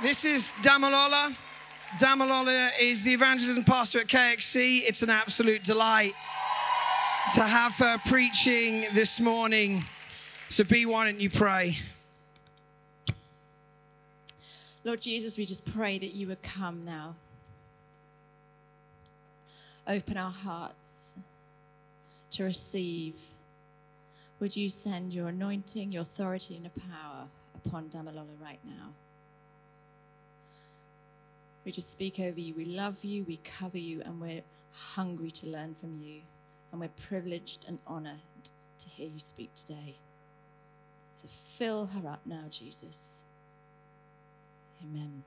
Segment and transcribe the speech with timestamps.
[0.00, 1.34] This is Damilola.
[1.98, 4.82] Damilola is the evangelism pastor at KXC.
[4.86, 6.12] It's an absolute delight
[7.34, 9.84] to have her preaching this morning.
[10.48, 11.78] So, B, why don't you pray?
[14.84, 17.16] Lord Jesus, we just pray that you would come now.
[19.84, 21.14] Open our hearts
[22.30, 23.18] to receive.
[24.38, 27.26] Would you send your anointing, your authority, and your power
[27.56, 28.92] upon Damilola right now?
[31.68, 32.54] We just speak over you.
[32.54, 34.40] We love you, we cover you, and we're
[34.72, 36.22] hungry to learn from you.
[36.72, 38.22] And we're privileged and honored
[38.78, 39.96] to hear you speak today.
[41.12, 43.20] So fill her up now, Jesus.
[44.82, 45.22] Amen.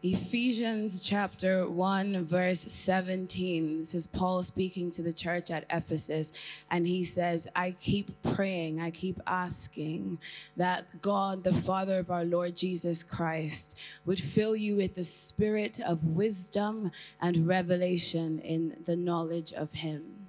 [0.00, 3.78] Ephesians chapter 1, verse 17.
[3.78, 6.32] This is Paul speaking to the church at Ephesus,
[6.70, 10.20] and he says, I keep praying, I keep asking
[10.56, 13.76] that God, the Father of our Lord Jesus Christ,
[14.06, 20.28] would fill you with the spirit of wisdom and revelation in the knowledge of him.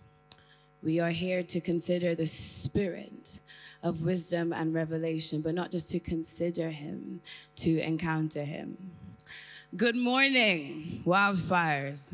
[0.82, 3.38] We are here to consider the spirit
[3.84, 7.22] of wisdom and revelation, but not just to consider him,
[7.58, 8.94] to encounter him.
[9.78, 12.12] Good morning, wildfires.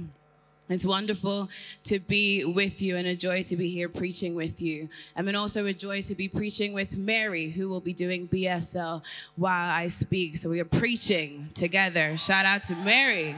[0.68, 1.48] It's wonderful
[1.86, 4.90] to be with you and a joy to be here preaching with you.
[5.16, 9.06] And then also a joy to be preaching with Mary, who will be doing BSL
[9.38, 10.36] while I speak.
[10.36, 12.18] So we are preaching together.
[12.18, 13.34] Shout out to Mary.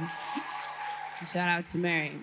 [1.24, 2.14] Shout out to Mary.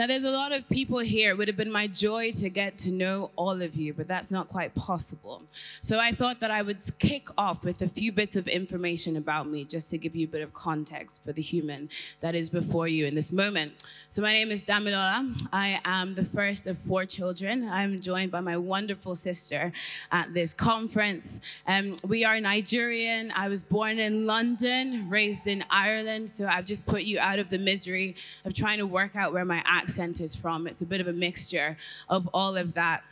[0.00, 1.32] Now, there's a lot of people here.
[1.32, 4.30] It would have been my joy to get to know all of you, but that's
[4.30, 5.42] not quite possible.
[5.82, 9.46] So I thought that I would kick off with a few bits of information about
[9.46, 12.88] me, just to give you a bit of context for the human that is before
[12.88, 13.74] you in this moment.
[14.08, 15.38] So my name is Damilola.
[15.52, 17.68] I am the first of four children.
[17.68, 19.70] I'm joined by my wonderful sister
[20.10, 21.42] at this conference.
[21.66, 23.34] Um, we are Nigerian.
[23.36, 26.30] I was born in London, raised in Ireland.
[26.30, 29.44] So I've just put you out of the misery of trying to work out where
[29.44, 30.66] my accent is from.
[30.66, 31.76] It's a bit of a mixture
[32.08, 33.02] of all of that.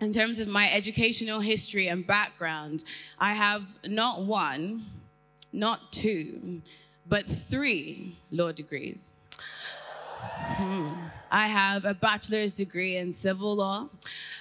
[0.00, 2.84] In terms of my educational history and background,
[3.18, 4.86] I have not one,
[5.52, 6.62] not two,
[7.06, 9.10] but three law degrees.
[10.20, 10.88] Hmm.
[11.30, 13.88] I have a bachelor's degree in civil law,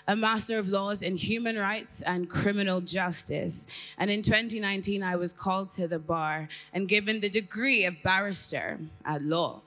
[0.07, 3.67] a master of laws in human rights and criminal justice.
[3.97, 8.79] And in 2019, I was called to the bar and given the degree of barrister
[9.05, 9.61] at law.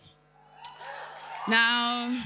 [1.49, 2.23] Now,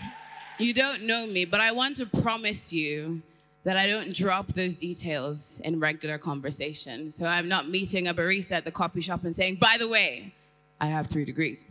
[0.59, 3.23] you don't know me, but I want to promise you
[3.65, 7.11] that I don't drop those details in regular conversation.
[7.11, 10.33] So I'm not meeting a barista at the coffee shop and saying, by the way,
[10.81, 11.65] I have three degrees.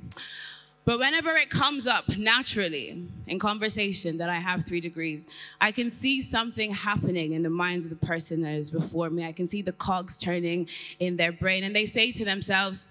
[0.86, 5.26] But whenever it comes up naturally in conversation that I have three degrees,
[5.62, 9.26] I can see something happening in the minds of the person that is before me.
[9.26, 10.68] I can see the cogs turning
[11.00, 12.88] in their brain, and they say to themselves,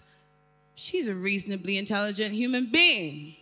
[0.76, 3.36] She's a reasonably intelligent human being.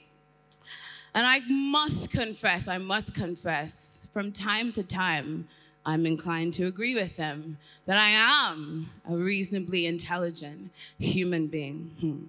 [1.15, 5.49] And I must confess, I must confess, from time to time,
[5.85, 8.09] I'm inclined to agree with them that I
[8.51, 11.97] am a reasonably intelligent human being.
[12.01, 12.25] Hmm.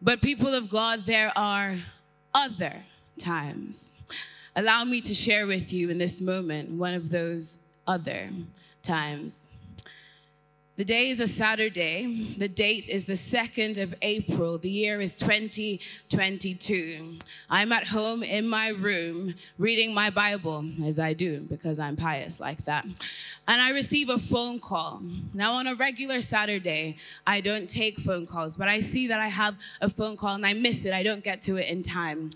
[0.00, 1.76] But, people of God, there are
[2.34, 2.84] other
[3.18, 3.90] times.
[4.54, 8.30] Allow me to share with you in this moment one of those other
[8.82, 9.48] times.
[10.76, 12.34] The day is a Saturday.
[12.36, 14.58] The date is the 2nd of April.
[14.58, 17.16] The year is 2022.
[17.48, 22.40] I'm at home in my room reading my Bible, as I do, because I'm pious
[22.40, 22.84] like that.
[22.84, 25.00] And I receive a phone call.
[25.32, 29.28] Now, on a regular Saturday, I don't take phone calls, but I see that I
[29.28, 30.92] have a phone call and I miss it.
[30.92, 32.28] I don't get to it in time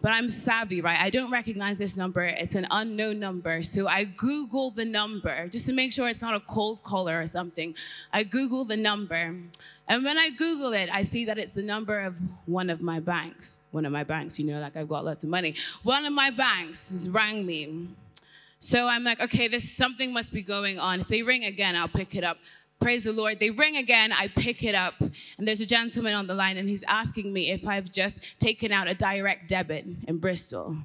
[0.00, 0.98] but I'm savvy, right?
[0.98, 2.24] I don't recognize this number.
[2.24, 3.62] It's an unknown number.
[3.62, 7.26] So I Google the number just to make sure it's not a cold caller or
[7.26, 7.74] something.
[8.12, 9.34] I Google the number.
[9.88, 13.00] And when I Google it, I see that it's the number of one of my
[13.00, 13.60] banks.
[13.72, 15.54] One of my banks, you know, like I've got lots of money.
[15.82, 17.88] One of my banks has rang me.
[18.60, 21.00] So I'm like, okay, this something must be going on.
[21.00, 22.38] If they ring again, I'll pick it up.
[22.80, 23.40] Praise the Lord.
[23.40, 24.12] They ring again.
[24.12, 24.94] I pick it up.
[25.00, 28.70] And there's a gentleman on the line, and he's asking me if I've just taken
[28.70, 30.76] out a direct debit in Bristol.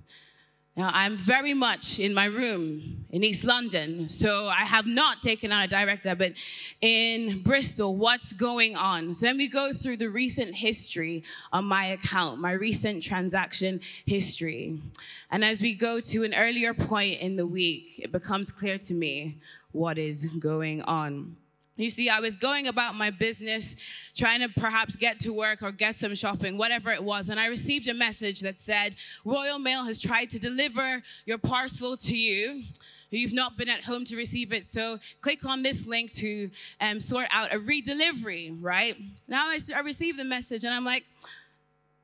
[0.75, 5.51] Now, I'm very much in my room in East London, so I have not taken
[5.51, 6.36] out a direct debit
[6.81, 7.96] in Bristol.
[7.96, 9.13] What's going on?
[9.13, 14.81] So then we go through the recent history on my account, my recent transaction history.
[15.30, 18.96] And as we go to an earlier point in the week, it becomes clear to
[18.96, 19.38] me
[19.74, 21.38] what is going on.
[21.75, 23.75] You see, I was going about my business,
[24.16, 27.48] trying to perhaps get to work or get some shopping, whatever it was, and I
[27.48, 32.64] received a message that said, Royal Mail has tried to deliver your parcel to you.
[33.10, 37.00] You've not been at home to receive it, so click on this link to um,
[37.00, 38.96] sort out a redelivery, right?
[39.28, 41.06] Now I, I received the message and I'm like,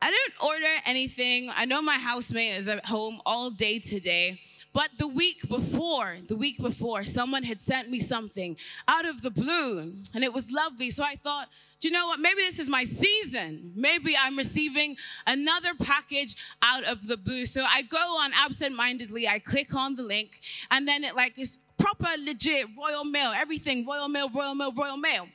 [0.01, 1.51] I didn't order anything.
[1.55, 4.39] I know my housemate is at home all day today.
[4.71, 8.55] But the week before, the week before, someone had sent me something
[8.87, 10.91] out of the blue and it was lovely.
[10.91, 11.47] So I thought,
[11.79, 12.19] do you know what?
[12.19, 13.71] Maybe this is my season.
[13.75, 17.45] Maybe I'm receiving another package out of the blue.
[17.45, 20.39] So I go on absent mindedly, I click on the link,
[20.69, 24.97] and then it like is proper, legit Royal Mail, everything Royal Mail, Royal Mail, Royal
[24.97, 25.27] Mail.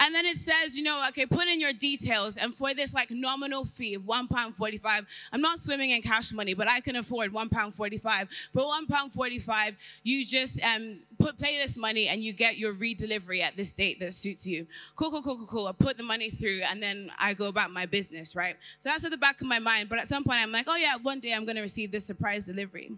[0.00, 2.36] And then it says, you know, okay, put in your details.
[2.36, 6.68] And for this like nominal fee of £1.45, I'm not swimming in cash money, but
[6.68, 8.28] I can afford £1.45.
[8.52, 13.56] For £1.45, you just um, put pay this money and you get your redelivery at
[13.56, 14.66] this date that suits you.
[14.96, 15.66] Cool, cool, cool, cool, cool.
[15.66, 18.56] I put the money through and then I go about my business, right?
[18.78, 19.88] So that's at the back of my mind.
[19.88, 22.06] But at some point, I'm like, oh yeah, one day I'm going to receive this
[22.06, 22.92] surprise delivery.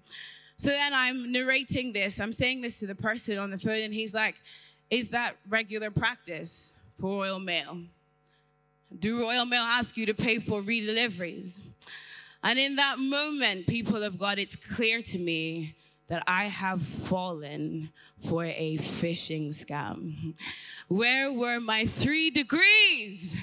[0.56, 3.92] So then I'm narrating this, I'm saying this to the person on the phone, and
[3.92, 4.40] he's like,
[4.90, 7.78] Is that regular practice for Royal Mail?
[8.98, 11.58] Do Royal Mail ask you to pay for redeliveries?
[12.42, 15.74] And in that moment, people of God, it's clear to me
[16.08, 20.34] that I have fallen for a phishing scam.
[20.88, 23.34] Where were my three degrees?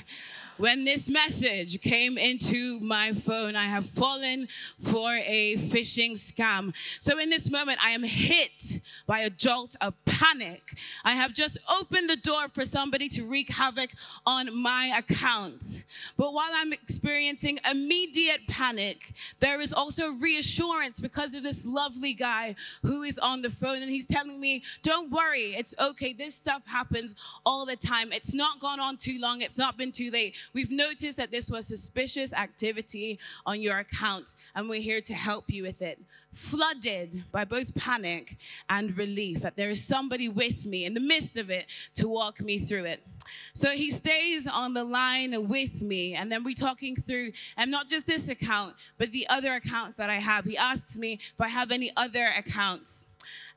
[0.59, 4.47] When this message came into my phone, I have fallen
[4.81, 6.75] for a phishing scam.
[6.99, 10.77] So in this moment, I am hit by a jolt of panic.
[11.05, 13.91] I have just opened the door for somebody to wreak havoc
[14.25, 15.85] on my account.
[16.17, 22.55] But while I'm experiencing immediate panic, there is also reassurance because of this lovely guy
[22.83, 26.11] who is on the phone and he's telling me, Don't worry, it's okay.
[26.11, 27.15] This stuff happens
[27.45, 28.11] all the time.
[28.11, 30.35] It's not gone on too long, it's not been too late.
[30.53, 35.45] We've noticed that this was suspicious activity on your account, and we're here to help
[35.47, 35.99] you with it.
[36.31, 38.37] Flooded by both panic
[38.69, 41.65] and relief that there is somebody with me in the midst of it
[41.95, 43.05] to walk me through it.
[43.53, 47.87] So he stays on the line with me, and then we're talking through, and not
[47.87, 50.45] just this account, but the other accounts that I have.
[50.45, 53.05] He asks me if I have any other accounts.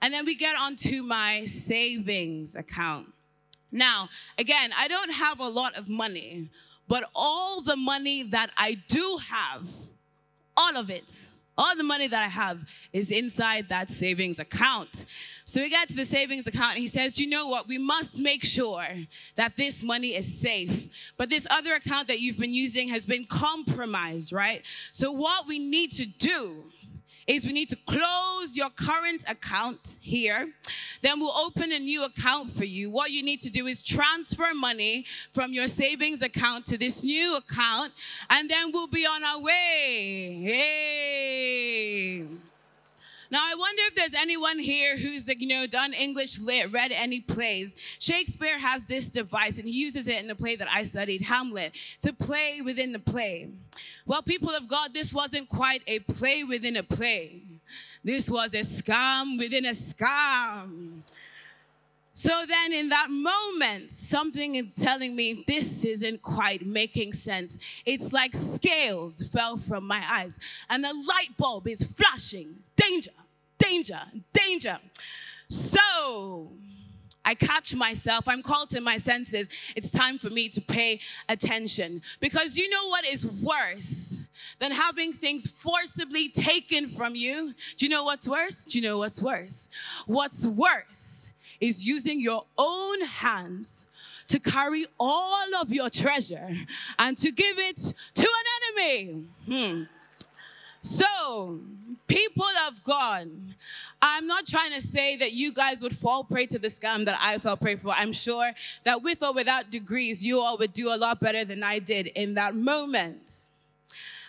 [0.00, 3.12] And then we get onto my savings account.
[3.71, 6.50] Now, again, I don't have a lot of money,
[6.93, 9.67] but all the money that I do have,
[10.55, 11.25] all of it,
[11.56, 15.06] all the money that I have is inside that savings account.
[15.47, 17.67] So we get to the savings account and he says, You know what?
[17.67, 18.87] We must make sure
[19.37, 21.12] that this money is safe.
[21.17, 24.62] But this other account that you've been using has been compromised, right?
[24.93, 26.72] So what we need to do
[27.32, 30.52] is we need to close your current account here.
[31.00, 32.90] Then we'll open a new account for you.
[32.90, 37.37] What you need to do is transfer money from your savings account to this new
[37.37, 37.93] account,
[38.31, 40.43] and then we'll be on our way.
[40.44, 42.52] Hey.
[43.32, 47.19] Now, I wonder if there's anyone here who's, you know, done English lit, read any
[47.19, 47.75] plays.
[47.99, 51.75] Shakespeare has this device, and he uses it in the play that I studied, Hamlet,
[52.02, 53.49] to play within the play.
[54.05, 57.40] Well, people of God, this wasn't quite a play within a play.
[58.05, 61.00] This was a scam within a scam.
[62.12, 67.58] So then, in that moment, something is telling me this isn't quite making sense.
[67.87, 70.38] It's like scales fell from my eyes,
[70.69, 72.56] and a light bulb is flashing.
[72.76, 73.11] Danger,
[73.62, 74.00] danger,
[74.32, 74.79] danger.
[75.49, 76.53] So,
[77.25, 79.49] I catch myself, I'm called to my senses.
[79.76, 82.03] It's time for me to pay attention.
[82.20, 84.20] Because you know what is worse
[84.58, 87.55] than having things forcibly taken from you?
[87.77, 88.65] Do you know what's worse?
[88.65, 89.69] Do you know what's worse?
[90.06, 91.29] What's worse
[91.60, 93.84] is using your own hands
[94.29, 96.48] to carry all of your treasure
[96.98, 97.77] and to give it
[98.15, 99.27] to an enemy.
[99.46, 99.82] Hmm.
[100.82, 101.60] So,
[102.08, 103.31] people of God,
[104.01, 107.17] I'm not trying to say that you guys would fall prey to the scam that
[107.20, 107.93] I fell prey for.
[107.96, 108.53] I'm sure
[108.84, 112.08] that with or without degrees, you all would do a lot better than I did
[112.08, 113.44] in that moment.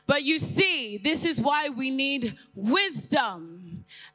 [0.05, 3.62] But you see, this is why we need wisdom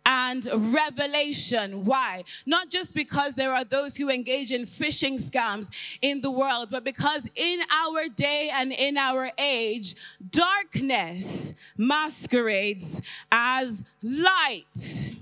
[0.09, 1.85] and revelation.
[1.85, 2.25] Why?
[2.47, 6.83] Not just because there are those who engage in phishing scams in the world, but
[6.83, 9.95] because in our day and in our age,
[10.31, 15.18] darkness masquerades as light.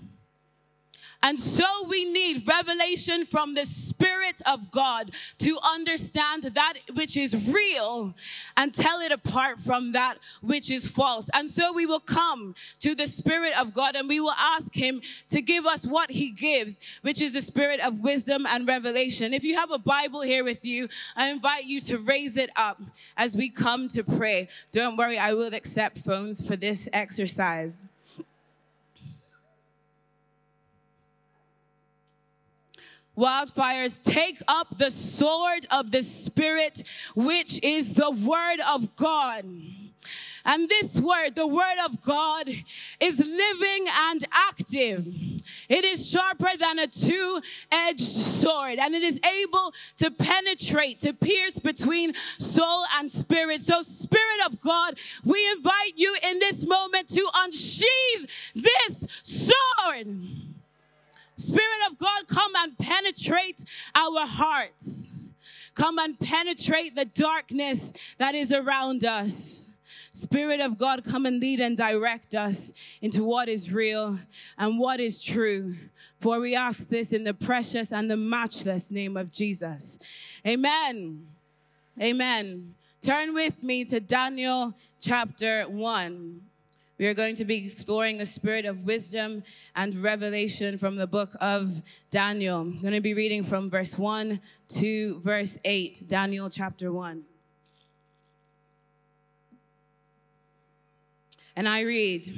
[1.26, 7.52] And so we need revelation from the Spirit of God to understand that which is
[7.52, 8.14] real
[8.56, 11.28] and tell it apart from that which is false.
[11.34, 15.00] And so we will come to the Spirit of God and we will ask Him
[15.30, 19.34] to give us what He gives, which is the Spirit of wisdom and revelation.
[19.34, 22.80] If you have a Bible here with you, I invite you to raise it up
[23.16, 24.46] as we come to pray.
[24.70, 27.84] Don't worry, I will accept phones for this exercise.
[33.16, 36.82] Wildfires, take up the sword of the Spirit,
[37.14, 39.44] which is the word of God.
[40.46, 42.48] And this word, the word of God,
[43.00, 45.04] is living and active.
[45.68, 47.40] It is sharper than a two
[47.72, 53.62] edged sword, and it is able to penetrate, to pierce between soul and spirit.
[53.62, 54.94] So, Spirit of God,
[55.24, 60.45] we invite you in this moment to unsheathe this sword.
[61.46, 65.16] Spirit of God, come and penetrate our hearts.
[65.74, 69.68] Come and penetrate the darkness that is around us.
[70.10, 72.72] Spirit of God, come and lead and direct us
[73.02, 74.18] into what is real
[74.58, 75.76] and what is true.
[76.20, 79.98] For we ask this in the precious and the matchless name of Jesus.
[80.46, 81.26] Amen.
[82.00, 82.74] Amen.
[83.02, 86.45] Turn with me to Daniel chapter 1.
[86.98, 89.42] We are going to be exploring the spirit of wisdom
[89.74, 92.62] and revelation from the book of Daniel.
[92.62, 94.40] I'm going to be reading from verse 1
[94.80, 97.22] to verse 8, Daniel chapter 1.
[101.54, 102.30] And I read,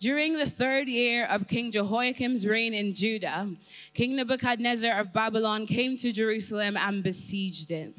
[0.00, 3.50] during the third year of King Jehoiakim's reign in Judah,
[3.92, 7.94] King Nebuchadnezzar of Babylon came to Jerusalem and besieged it.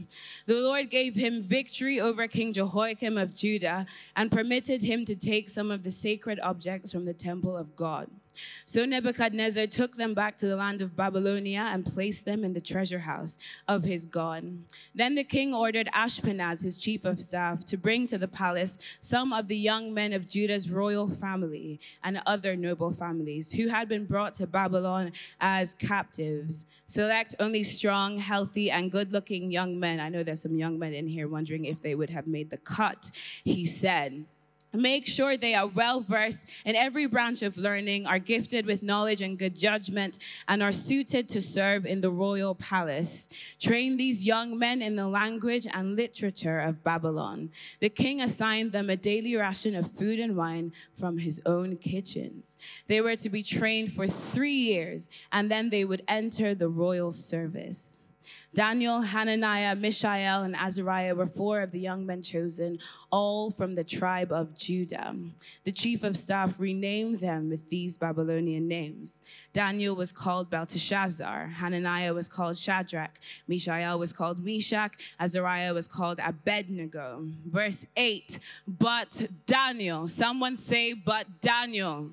[0.47, 5.47] The Lord gave him victory over King Jehoiakim of Judah and permitted him to take
[5.47, 8.09] some of the sacred objects from the temple of God.
[8.65, 12.61] So Nebuchadnezzar took them back to the land of Babylonia and placed them in the
[12.61, 14.59] treasure house of his God.
[14.95, 19.33] Then the king ordered Ashpenaz, his chief of staff, to bring to the palace some
[19.33, 24.05] of the young men of Judah's royal family and other noble families who had been
[24.05, 26.65] brought to Babylon as captives.
[26.85, 29.99] Select only strong, healthy, and good looking young men.
[29.99, 32.57] I know there's some young men in here wondering if they would have made the
[32.57, 33.11] cut,
[33.43, 34.25] he said.
[34.73, 39.21] Make sure they are well versed in every branch of learning, are gifted with knowledge
[39.21, 43.27] and good judgment, and are suited to serve in the royal palace.
[43.59, 47.49] Train these young men in the language and literature of Babylon.
[47.81, 52.55] The king assigned them a daily ration of food and wine from his own kitchens.
[52.87, 57.11] They were to be trained for three years, and then they would enter the royal
[57.11, 57.97] service.
[58.53, 62.79] Daniel, Hananiah, Mishael, and Azariah were four of the young men chosen,
[63.09, 65.15] all from the tribe of Judah.
[65.63, 69.21] The chief of staff renamed them with these Babylonian names.
[69.53, 76.19] Daniel was called Belteshazzar, Hananiah was called Shadrach, Mishael was called Meshach, Azariah was called
[76.21, 77.25] Abednego.
[77.45, 82.11] Verse 8, but Daniel, someone say, but Daniel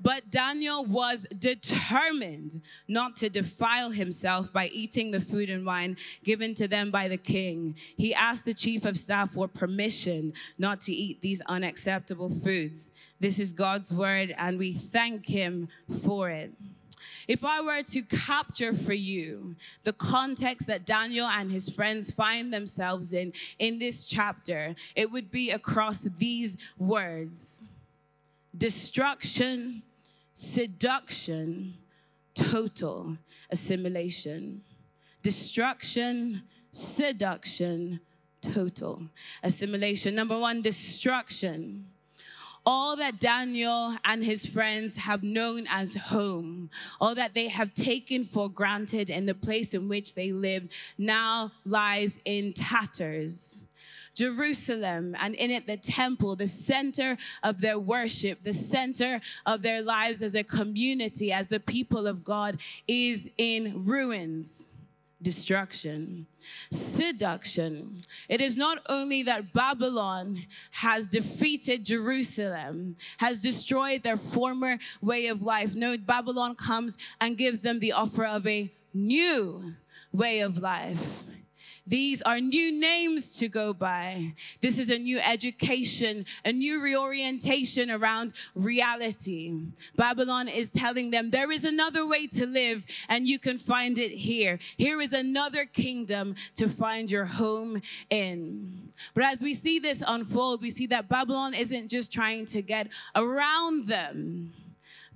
[0.00, 6.54] but Daniel was determined not to defile himself by eating the food and wine given
[6.54, 7.76] to them by the king.
[7.96, 12.90] He asked the chief of staff for permission not to eat these unacceptable foods.
[13.20, 15.68] This is God's word, and we thank him
[16.02, 16.52] for it.
[17.26, 22.52] If I were to capture for you the context that Daniel and his friends find
[22.52, 27.62] themselves in in this chapter, it would be across these words
[28.56, 29.82] destruction,
[30.38, 31.74] seduction,
[32.32, 33.18] total
[33.50, 34.62] assimilation.
[35.20, 37.98] Destruction, seduction,
[38.40, 39.02] total
[39.42, 40.14] assimilation.
[40.14, 41.86] Number one, destruction.
[42.64, 48.22] All that Daniel and his friends have known as home, all that they have taken
[48.22, 53.64] for granted in the place in which they lived, now lies in tatters.
[54.18, 59.80] Jerusalem, and in it the temple, the center of their worship, the center of their
[59.80, 62.58] lives as a community, as the people of God,
[62.88, 64.70] is in ruins
[65.20, 66.26] destruction,
[66.70, 68.02] seduction.
[68.28, 75.42] It is not only that Babylon has defeated Jerusalem, has destroyed their former way of
[75.42, 75.74] life.
[75.74, 79.74] No, Babylon comes and gives them the offer of a new
[80.12, 81.24] way of life.
[81.88, 84.34] These are new names to go by.
[84.60, 89.54] This is a new education, a new reorientation around reality.
[89.96, 94.12] Babylon is telling them there is another way to live and you can find it
[94.12, 94.58] here.
[94.76, 97.80] Here is another kingdom to find your home
[98.10, 98.90] in.
[99.14, 102.88] But as we see this unfold, we see that Babylon isn't just trying to get
[103.16, 104.52] around them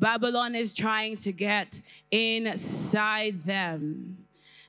[0.02, 4.21] Babylon is trying to get inside them.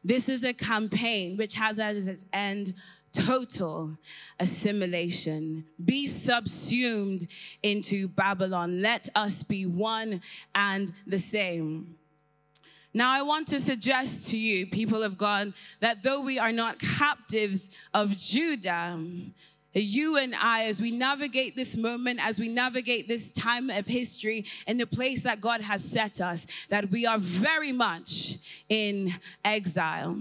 [0.03, 2.73] This is a campaign which has as its end
[3.13, 3.97] total
[4.39, 5.65] assimilation.
[5.83, 7.27] Be subsumed
[7.61, 8.81] into Babylon.
[8.81, 10.21] Let us be one
[10.53, 11.95] and the same.
[12.95, 16.77] Now, I want to suggest to you, people of God, that though we are not
[16.77, 18.99] captives of Judah,
[19.81, 24.45] you and I, as we navigate this moment, as we navigate this time of history
[24.67, 28.37] in the place that God has set us, that we are very much
[28.69, 29.13] in
[29.43, 30.17] exile.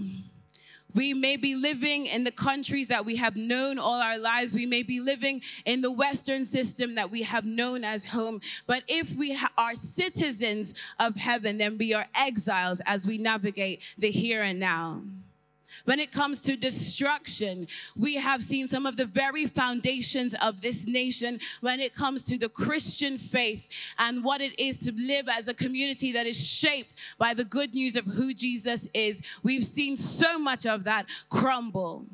[0.95, 4.53] We may be living in the countries that we have known all our lives.
[4.53, 8.41] We may be living in the Western system that we have known as home.
[8.67, 14.11] But if we are citizens of heaven, then we are exiles as we navigate the
[14.11, 15.01] here and now.
[15.85, 20.87] When it comes to destruction, we have seen some of the very foundations of this
[20.87, 25.47] nation when it comes to the Christian faith and what it is to live as
[25.47, 29.21] a community that is shaped by the good news of who Jesus is.
[29.43, 32.05] We've seen so much of that crumble.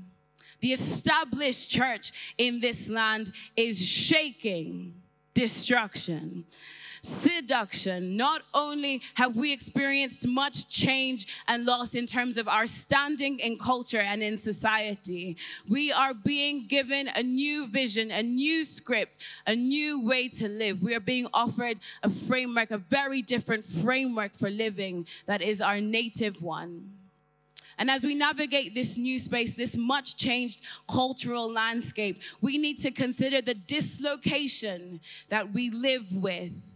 [0.62, 4.99] The established church in this land is shaking
[5.39, 6.43] destruction
[7.01, 8.17] seduction.
[8.17, 13.58] Not only have we experienced much change and loss in terms of our standing in
[13.58, 19.17] culture and in society, we are being given a new vision, a new script,
[19.48, 20.84] a new way to live.
[20.84, 25.79] We are being offered a framework, a very different framework for living that is our
[25.79, 26.99] native one.
[27.79, 32.91] And as we navigate this new space, this much changed cultural landscape, we need to
[32.91, 36.69] consider the dislocation that we live with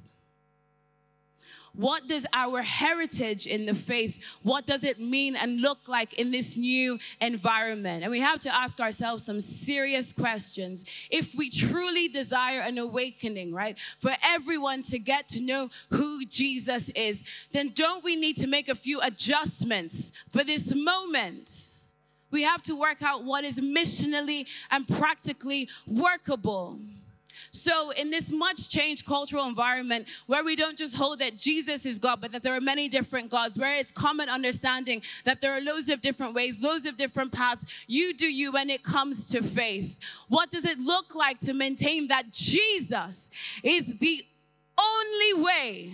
[1.75, 6.31] what does our heritage in the faith, what does it mean and look like in
[6.31, 8.03] this new environment?
[8.03, 10.85] And we have to ask ourselves some serious questions.
[11.09, 16.89] If we truly desire an awakening, right, for everyone to get to know who Jesus
[16.89, 21.69] is, then don't we need to make a few adjustments for this moment?
[22.29, 26.79] We have to work out what is missionally and practically workable.
[27.55, 31.99] So, in this much changed cultural environment where we don't just hold that Jesus is
[31.99, 35.61] God, but that there are many different gods, where it's common understanding that there are
[35.61, 39.43] loads of different ways, loads of different paths, you do you when it comes to
[39.43, 39.99] faith.
[40.29, 43.29] What does it look like to maintain that Jesus
[43.63, 44.23] is the
[44.79, 45.93] only way?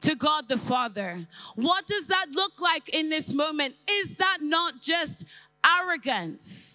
[0.00, 1.26] to God the Father.
[1.54, 3.74] What does that look like in this moment?
[3.90, 5.24] Is that not just
[5.66, 6.73] arrogance?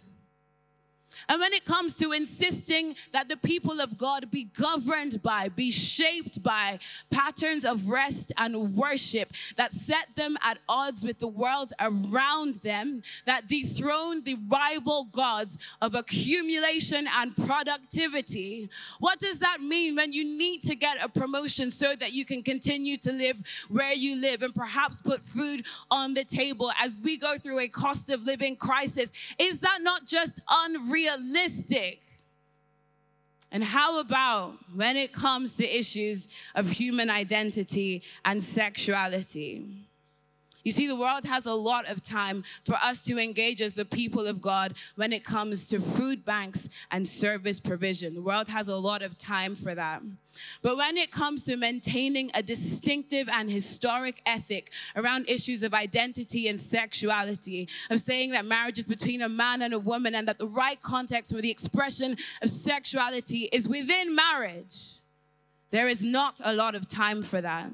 [1.29, 5.69] And when it comes to insisting that the people of God be governed by, be
[5.69, 6.79] shaped by
[7.11, 13.03] patterns of rest and worship that set them at odds with the world around them,
[13.25, 18.67] that dethrone the rival gods of accumulation and productivity,
[18.99, 22.41] what does that mean when you need to get a promotion so that you can
[22.41, 23.37] continue to live
[23.69, 27.67] where you live and perhaps put food on the table as we go through a
[27.67, 29.13] cost of living crisis?
[29.37, 31.18] Is that not just unreal?
[31.19, 32.01] Realistic.
[33.51, 39.88] And how about when it comes to issues of human identity and sexuality?
[40.63, 43.85] You see, the world has a lot of time for us to engage as the
[43.85, 48.13] people of God when it comes to food banks and service provision.
[48.13, 50.01] The world has a lot of time for that.
[50.61, 56.47] But when it comes to maintaining a distinctive and historic ethic around issues of identity
[56.47, 60.39] and sexuality, of saying that marriage is between a man and a woman and that
[60.39, 64.99] the right context for the expression of sexuality is within marriage,
[65.71, 67.71] there is not a lot of time for that.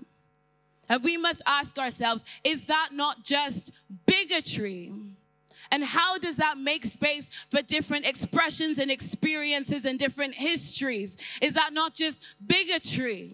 [0.88, 3.72] And we must ask ourselves is that not just
[4.06, 4.92] bigotry?
[5.72, 11.18] And how does that make space for different expressions and experiences and different histories?
[11.42, 13.32] Is that not just bigotry?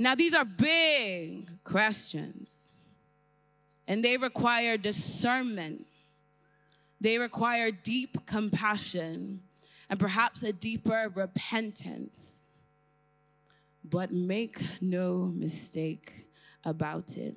[0.00, 2.70] Now, these are big questions,
[3.88, 5.86] and they require discernment,
[7.00, 9.42] they require deep compassion,
[9.90, 12.37] and perhaps a deeper repentance.
[13.90, 16.26] But make no mistake
[16.64, 17.34] about it.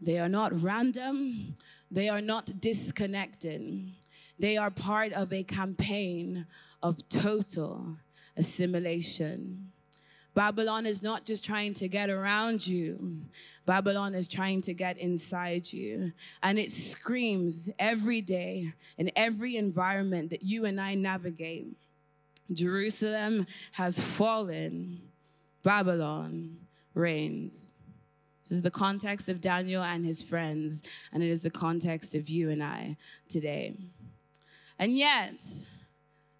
[0.00, 1.54] They are not random,
[1.90, 3.92] they are not disconnected.
[4.38, 6.46] They are part of a campaign
[6.82, 7.98] of total
[8.36, 9.70] assimilation.
[10.34, 13.20] Babylon is not just trying to get around you,
[13.66, 16.12] Babylon is trying to get inside you.
[16.42, 21.76] And it screams every day in every environment that you and I navigate
[22.52, 25.00] Jerusalem has fallen
[25.62, 26.56] Babylon
[26.94, 27.72] reigns.
[28.42, 32.28] This is the context of Daniel and his friends, and it is the context of
[32.28, 32.96] you and I
[33.28, 33.74] today.
[34.78, 35.42] And yet,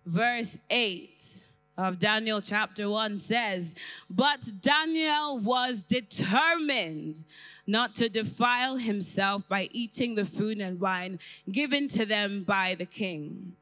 [0.04, 1.40] verse 8
[1.78, 3.74] of Daniel chapter 1 says,
[4.10, 7.24] But Daniel was determined
[7.66, 11.18] not to defile himself by eating the food and wine
[11.50, 13.52] given to them by the king.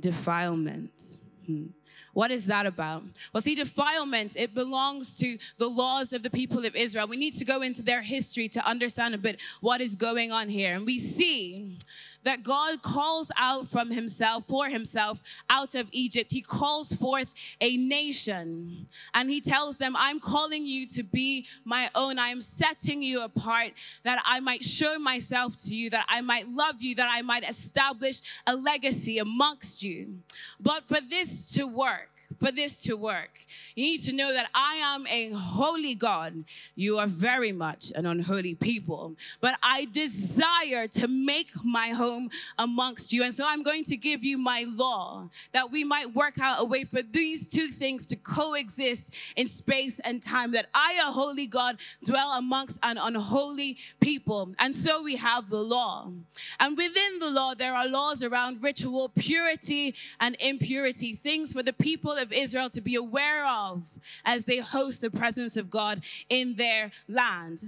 [0.00, 1.18] Defilement.
[1.46, 1.66] Hmm.
[2.12, 3.04] What is that about?
[3.32, 7.06] Well, see, defilement, it belongs to the laws of the people of Israel.
[7.06, 10.48] We need to go into their history to understand a bit what is going on
[10.48, 10.74] here.
[10.74, 11.76] And we see
[12.22, 16.32] that God calls out from himself, for himself, out of Egypt.
[16.32, 21.90] He calls forth a nation and he tells them, I'm calling you to be my
[21.94, 22.18] own.
[22.18, 26.48] I am setting you apart that I might show myself to you, that I might
[26.48, 30.20] love you, that I might establish a legacy amongst you.
[30.60, 33.40] But for this to work, for this to work.
[33.74, 36.44] You need to know that I am a holy God.
[36.74, 39.16] You are very much an unholy people.
[39.40, 43.22] But I desire to make my home amongst you.
[43.22, 46.64] And so I'm going to give you my law that we might work out a
[46.64, 50.52] way for these two things to coexist in space and time.
[50.52, 54.54] That I, a holy God, dwell amongst an unholy people.
[54.58, 56.10] And so we have the law.
[56.58, 61.72] And within the law, there are laws around ritual purity and impurity, things for the
[61.72, 66.54] people of Israel to be aware of as they host the presence of God in
[66.54, 67.62] their land.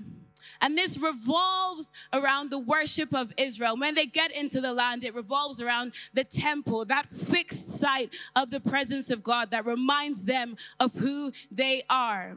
[0.60, 3.76] And this revolves around the worship of Israel.
[3.76, 8.50] When they get into the land, it revolves around the temple, that fixed site of
[8.50, 12.36] the presence of God that reminds them of who they are.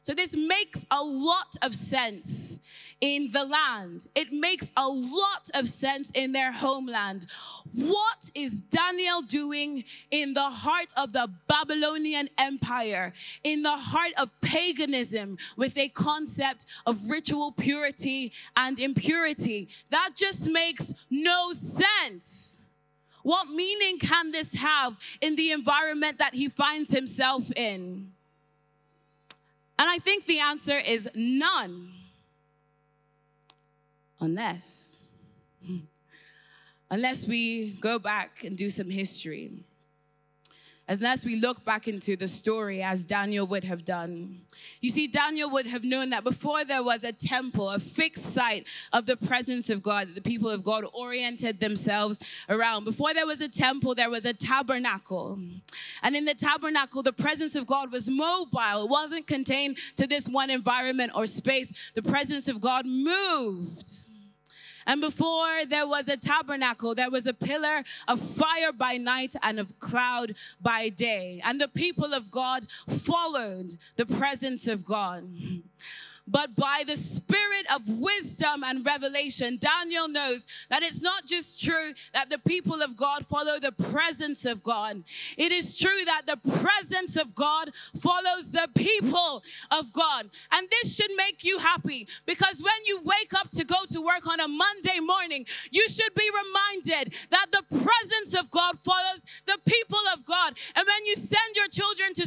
[0.00, 2.58] So this makes a lot of sense
[3.02, 4.06] in the land.
[4.14, 7.26] It makes a lot of sense in their homeland.
[7.74, 13.12] What is Daniel doing in the heart of the Babylonian Empire,
[13.42, 19.68] in the heart of paganism, with a concept of ritual purity and impurity?
[19.90, 22.60] That just makes no sense.
[23.24, 28.12] What meaning can this have in the environment that he finds himself in?
[29.78, 31.90] And I think the answer is none.
[34.22, 34.98] Unless,
[36.88, 39.64] unless we go back and do some history
[40.88, 44.42] unless we look back into the story as Daniel would have done.
[44.80, 48.66] You see, Daniel would have known that before there was a temple, a fixed site
[48.92, 52.84] of the presence of God, that the people of God oriented themselves around.
[52.84, 55.38] Before there was a temple, there was a tabernacle.
[56.02, 60.28] And in the tabernacle, the presence of God was mobile, it wasn't contained to this
[60.28, 61.72] one environment or space.
[61.94, 64.02] The presence of God moved.
[64.86, 69.58] And before there was a tabernacle, there was a pillar of fire by night and
[69.58, 71.40] of cloud by day.
[71.44, 75.24] And the people of God followed the presence of God
[76.26, 79.58] but by the spirit of wisdom and revelation.
[79.60, 84.44] Daniel knows that it's not just true that the people of God follow the presence
[84.44, 85.02] of God,
[85.36, 90.28] it is true that the presence of God follows the people of God.
[90.52, 94.26] And this should make you happy because when you wake up to go to work
[94.26, 99.58] on a Monday morning, you should be reminded that the presence of God follows the
[99.66, 100.54] people of God.
[100.76, 102.26] And when you send your children to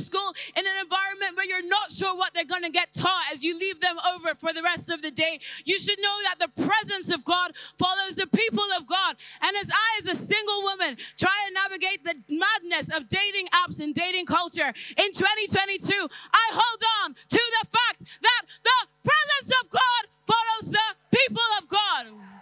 [1.96, 4.90] sure what they're going to get taught as you leave them over for the rest
[4.90, 8.86] of the day, you should know that the presence of God follows the people of
[8.86, 9.16] God.
[9.42, 13.80] And as I, as a single woman, try and navigate the madness of dating apps
[13.80, 19.70] and dating culture in 2022, I hold on to the fact that the presence of
[19.70, 22.36] God follows the people of God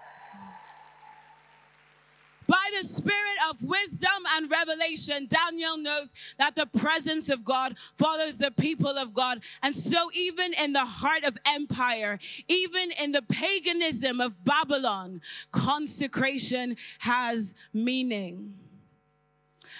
[2.48, 8.38] by the spirit of wisdom and revelation, Daniel knows that the presence of God follows
[8.38, 9.42] the people of God.
[9.62, 16.76] And so, even in the heart of empire, even in the paganism of Babylon, consecration
[17.00, 18.56] has meaning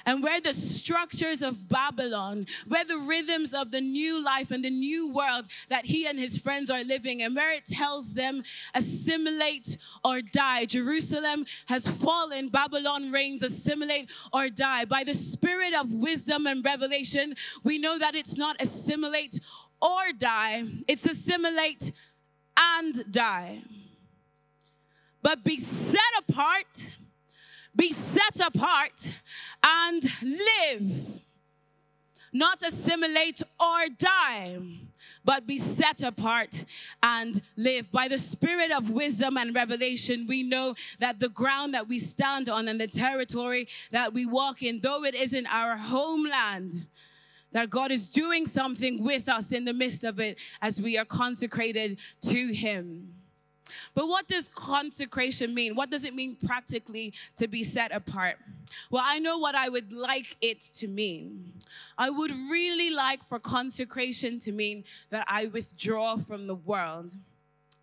[0.06, 4.70] and where the structures of Babylon, where the rhythms of the new life and the
[4.70, 9.78] new world that he and his friends are living, and where it tells them assimilate
[10.04, 10.66] or die.
[10.66, 14.86] Jerusalem has fallen, Babylon reigns, assimilate or die.
[14.86, 19.40] By the spirit of wisdom and revelation, we know that it's not assimilate
[19.82, 21.92] or die, it's assimilate
[22.58, 23.62] and die.
[25.22, 26.98] But be set apart
[27.76, 29.08] be set apart
[29.64, 31.22] and live.
[32.32, 34.58] Not assimilate or die,
[35.24, 36.66] but be set apart
[37.04, 37.92] and live.
[37.92, 42.50] By the spirit of wisdom and revelation, we know that the ground that we stand
[42.50, 46.88] on and the territory that we walk in, though it isn't our homeland,
[47.52, 51.06] that God is doing something with us in the midst of it as we are
[51.06, 53.13] consecrated to Him.
[53.94, 55.76] But what does consecration mean?
[55.76, 58.38] What does it mean practically to be set apart?
[58.90, 61.54] Well, I know what I would like it to mean.
[61.98, 67.14] I would really like for consecration to mean that I withdraw from the world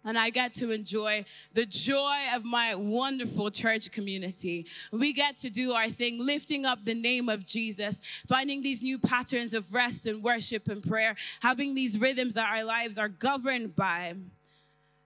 [0.04, 4.66] and I get to enjoy the joy of my wonderful church community.
[4.92, 8.98] We get to do our thing, lifting up the name of Jesus, finding these new
[8.98, 13.76] patterns of rest and worship and prayer, having these rhythms that our lives are governed
[13.76, 14.14] by.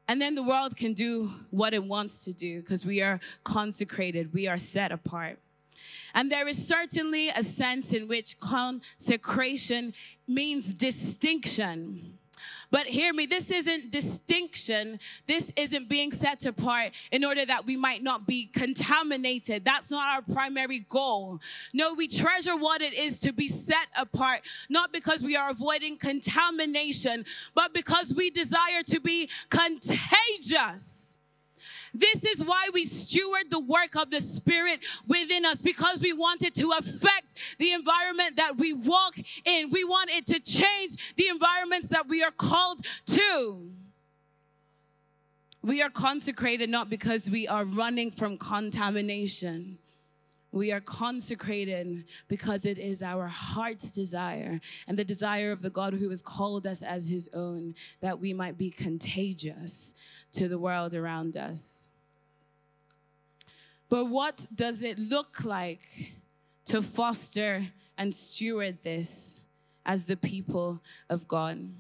[0.07, 4.35] And then the world can do what it wants to do because we are consecrated,
[4.35, 5.39] we are set apart.
[6.15, 9.95] And there is certainly a sense in which consecration
[10.29, 12.19] means distinction
[12.71, 14.99] but hear me, this isn't distinction.
[15.27, 19.65] This isn't being set apart in order that we might not be contaminated.
[19.65, 21.41] That's not our primary goal.
[21.73, 25.97] No, we treasure what it is to be set apart, not because we are avoiding
[25.97, 31.05] contamination, but because we desire to be contagious.
[31.95, 36.43] This is why we steward the work of the Spirit within us because we want
[36.43, 38.73] it to affect the environment that we
[41.95, 43.71] that we are called to.
[45.63, 49.79] We are consecrated not because we are running from contamination.
[50.51, 55.95] We are consecrated because it is our heart's desire and the desire of the God
[55.95, 59.95] who has called us as his own that we might be contagious
[60.33, 61.87] to the world around us.
[63.89, 66.13] But what does it look like
[66.67, 69.41] to foster and steward this
[69.87, 71.71] as the people of God?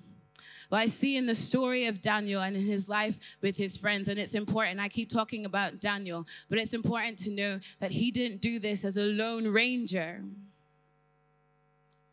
[0.74, 4.08] Well, I see in the story of Daniel and in his life with his friends,
[4.08, 4.80] and it's important.
[4.80, 8.84] I keep talking about Daniel, but it's important to know that he didn't do this
[8.84, 10.24] as a lone ranger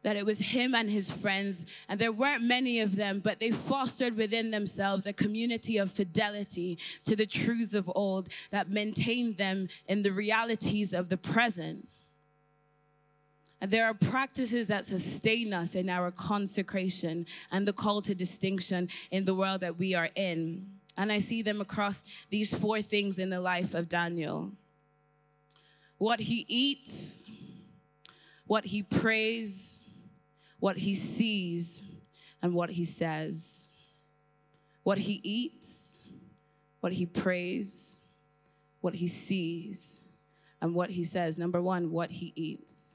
[0.04, 3.50] that it was him and his friends, and there weren't many of them, but they
[3.50, 9.70] fostered within themselves a community of fidelity to the truths of old that maintained them
[9.88, 11.88] in the realities of the present.
[13.62, 19.26] There are practices that sustain us in our consecration and the call to distinction in
[19.26, 20.68] the world that we are in.
[20.98, 24.52] And I see them across these four things in the life of Daniel
[25.98, 27.24] what he eats,
[28.48, 29.80] what he prays,
[30.60, 31.84] what he sees
[32.42, 33.70] and what he says,
[34.82, 36.00] what he eats,
[36.80, 38.00] what he prays,
[38.80, 40.02] what he sees,
[40.60, 41.38] and what he says.
[41.38, 42.91] Number one, what he eats.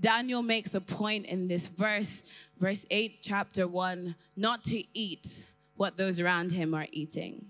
[0.00, 2.22] Daniel makes the point in this verse,
[2.58, 5.44] verse 8, chapter 1, not to eat
[5.76, 7.46] what those around him are eating.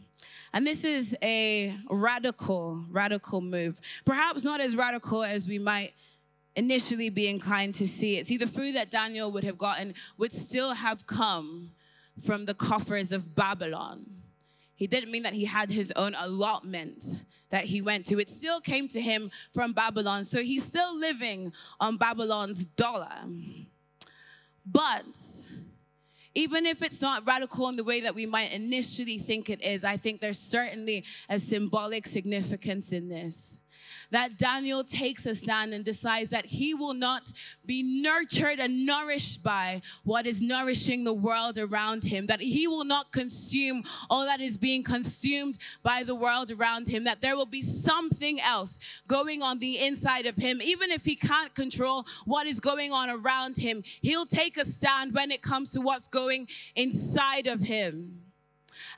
[0.53, 3.81] And this is a radical, radical move.
[4.05, 5.93] Perhaps not as radical as we might
[6.55, 8.27] initially be inclined to see it.
[8.27, 11.73] See, the food that Daniel would have gotten would still have come
[12.25, 14.07] from the coffers of Babylon.
[14.77, 17.03] He didn't mean that he had his own allotment
[17.51, 18.21] that he went to.
[18.21, 20.25] It still came to him from Babylon.
[20.25, 23.09] So he's still living on Babylon's dollar.
[24.65, 25.07] But
[26.35, 29.83] even if it's not radical in the way that we might initially think it is,
[29.83, 33.56] I think there's certainly a symbolic significance in this
[34.11, 37.33] that Daniel takes a stand and decides that he will not
[37.65, 42.85] be nurtured and nourished by what is nourishing the world around him, that he will
[42.85, 47.47] not consume all that is being consumed by the world around him, that there will
[47.47, 50.61] be something else going on the inside of him.
[50.63, 55.15] Even if he can't control what is going on around him, he'll take a stand
[55.15, 58.26] when it comes to what's going inside of him.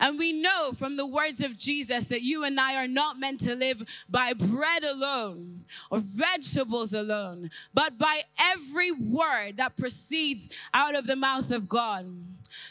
[0.00, 3.40] And we know from the words of Jesus that you and I are not meant
[3.40, 10.94] to live by bread alone or vegetables alone, but by every word that proceeds out
[10.94, 12.06] of the mouth of God.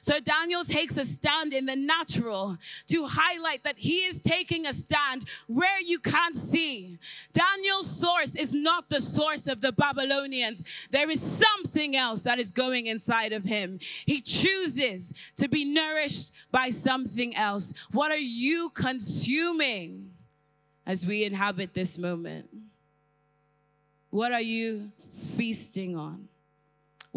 [0.01, 4.73] So Daniel takes a stand in the natural to highlight that he is taking a
[4.73, 6.97] stand where you can't see.
[7.33, 10.63] Daniel's source is not the source of the Babylonians.
[10.91, 13.79] There is something else that is going inside of him.
[14.05, 17.73] He chooses to be nourished by something else.
[17.91, 20.11] What are you consuming
[20.85, 22.49] as we inhabit this moment?
[24.09, 24.91] What are you
[25.35, 26.29] feasting on?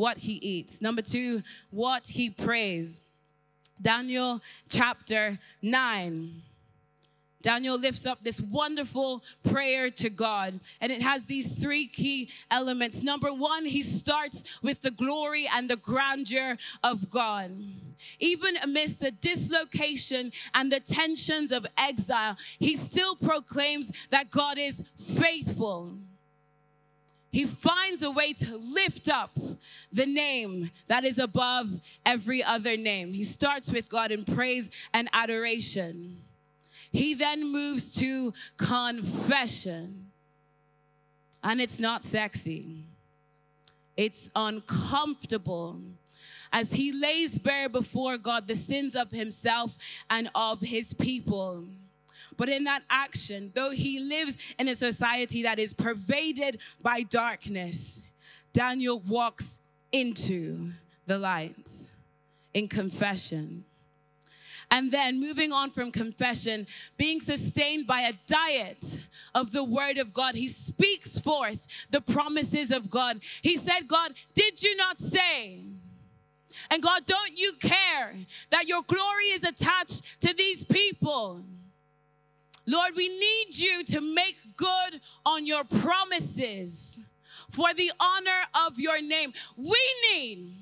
[0.01, 0.81] What he eats.
[0.81, 3.03] Number two, what he prays.
[3.83, 6.43] Daniel chapter 9.
[7.43, 13.03] Daniel lifts up this wonderful prayer to God, and it has these three key elements.
[13.03, 17.51] Number one, he starts with the glory and the grandeur of God.
[18.19, 24.83] Even amidst the dislocation and the tensions of exile, he still proclaims that God is
[24.97, 25.93] faithful.
[27.33, 29.38] He finds a way to lift up
[29.93, 33.12] the name that is above every other name.
[33.12, 36.23] He starts with God in praise and adoration.
[36.90, 40.07] He then moves to confession.
[41.43, 42.85] And it's not sexy,
[43.97, 45.81] it's uncomfortable
[46.53, 49.77] as he lays bare before God the sins of himself
[50.11, 51.66] and of his people.
[52.37, 58.03] But in that action, though he lives in a society that is pervaded by darkness,
[58.53, 59.59] Daniel walks
[59.93, 60.73] into
[61.07, 61.71] the light
[62.55, 63.64] in confession.
[64.71, 66.66] And then moving on from confession,
[66.97, 69.01] being sustained by a diet
[69.35, 73.21] of the word of God, he speaks forth the promises of God.
[73.43, 75.64] He said, God, did you not say?
[76.71, 78.14] And God, don't you care
[78.51, 81.45] that your glory is attached to these people?
[82.66, 86.99] Lord, we need you to make good on your promises
[87.51, 89.33] for the honor of your name.
[89.57, 89.81] We
[90.12, 90.53] need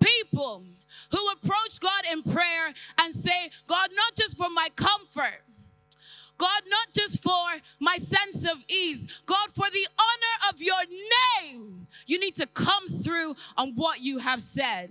[0.00, 0.64] people
[1.10, 5.42] who approach God in prayer and say, God, not just for my comfort,
[6.38, 7.46] God, not just for
[7.80, 10.82] my sense of ease, God, for the honor of your
[11.40, 14.90] name, you need to come through on what you have said.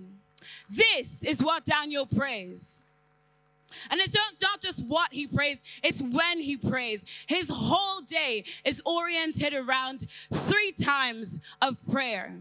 [0.69, 2.79] This is what Daniel prays.
[3.89, 7.05] And it's not just what he prays, it's when he prays.
[7.27, 12.35] His whole day is oriented around three times of prayer.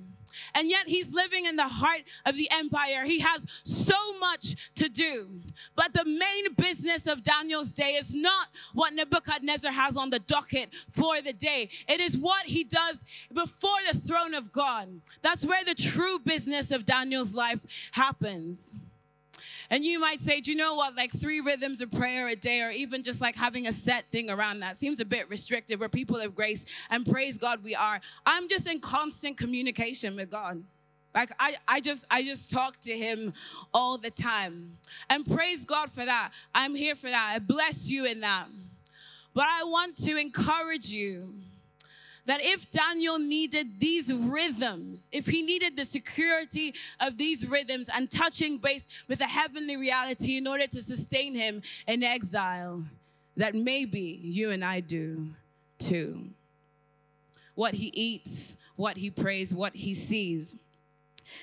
[0.54, 3.04] And yet he's living in the heart of the empire.
[3.04, 5.40] He has so much to do.
[5.76, 10.74] But the main business of Daniel's day is not what Nebuchadnezzar has on the docket
[10.90, 15.00] for the day, it is what he does before the throne of God.
[15.22, 18.74] That's where the true business of Daniel's life happens.
[19.70, 20.96] And you might say, do you know what?
[20.96, 24.30] Like three rhythms of prayer a day, or even just like having a set thing
[24.30, 25.80] around that seems a bit restrictive.
[25.80, 28.00] We're people of grace, and praise God, we are.
[28.26, 30.62] I'm just in constant communication with God.
[31.14, 33.32] Like I, I just I just talk to him
[33.72, 34.78] all the time.
[35.08, 36.32] And praise God for that.
[36.54, 37.32] I'm here for that.
[37.36, 38.46] I bless you in that.
[39.32, 41.34] But I want to encourage you
[42.26, 48.10] that if Daniel needed these rhythms, if he needed the security of these rhythms and
[48.10, 52.84] touching base with a heavenly reality in order to sustain him in exile,
[53.36, 55.30] that maybe you and I do
[55.78, 56.30] too.
[57.54, 60.56] What he eats, what he prays, what he sees.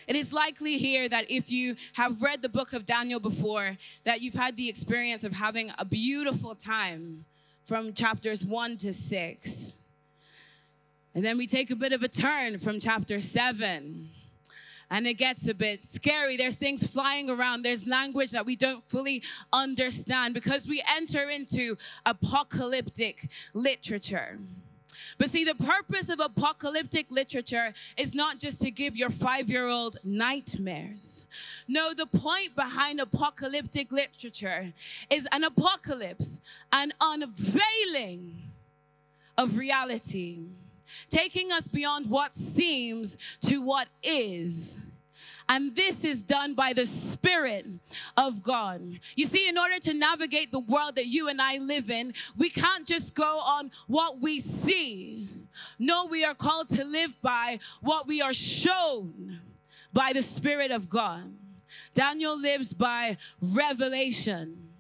[0.08, 4.22] It is likely here that if you have read the book of Daniel before, that
[4.22, 7.26] you've had the experience of having a beautiful time
[7.66, 9.74] from chapters 1 to 6.
[11.14, 14.10] And then we take a bit of a turn from chapter 7
[14.90, 16.38] and it gets a bit scary.
[16.38, 21.78] There's things flying around, there's language that we don't fully understand because we enter into
[22.06, 24.38] apocalyptic literature.
[25.18, 29.68] But see, the purpose of apocalyptic literature is not just to give your five year
[29.68, 31.26] old nightmares.
[31.68, 34.74] No, the point behind apocalyptic literature
[35.10, 38.36] is an apocalypse, an unveiling
[39.38, 40.40] of reality
[41.10, 44.78] taking us beyond what seems to what is.
[45.50, 47.66] And this is done by the Spirit
[48.16, 49.00] of God.
[49.16, 52.50] You see, in order to navigate the world that you and I live in, we
[52.50, 55.28] can't just go on what we see.
[55.78, 59.42] No, we are called to live by what we are shown
[59.92, 61.34] by the Spirit of God.
[61.94, 64.71] Daniel lives by revelation.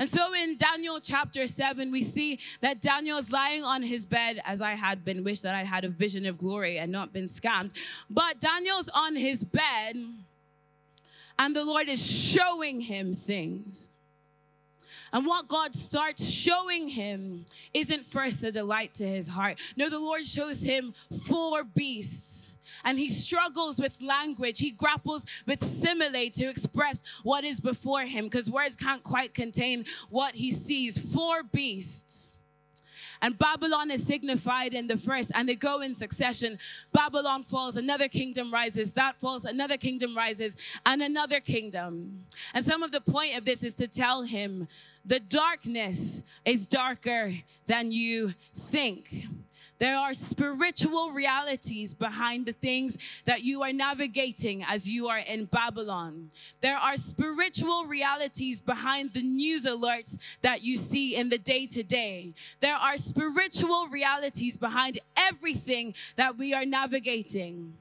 [0.00, 4.40] And so in Daniel chapter 7, we see that Daniel is lying on his bed,
[4.46, 7.26] as I had been, wished that I had a vision of glory and not been
[7.26, 7.76] scammed.
[8.08, 9.96] But Daniel's on his bed,
[11.38, 13.90] and the Lord is showing him things.
[15.12, 19.58] And what God starts showing him isn't first a delight to his heart.
[19.76, 20.94] No, the Lord shows him
[21.26, 22.29] four beasts
[22.84, 24.58] and he struggles with language.
[24.58, 29.84] He grapples with simile to express what is before him because words can't quite contain
[30.08, 30.98] what he sees.
[30.98, 32.30] Four beasts.
[33.22, 36.58] And Babylon is signified in the first, and they go in succession.
[36.92, 40.56] Babylon falls, another kingdom rises, that falls, another kingdom rises,
[40.86, 42.24] and another kingdom.
[42.54, 44.68] And some of the point of this is to tell him
[45.04, 47.32] the darkness is darker
[47.66, 49.26] than you think.
[49.80, 55.46] There are spiritual realities behind the things that you are navigating as you are in
[55.46, 56.30] Babylon.
[56.60, 61.82] There are spiritual realities behind the news alerts that you see in the day to
[61.82, 62.34] day.
[62.60, 67.72] There are spiritual realities behind everything that we are navigating.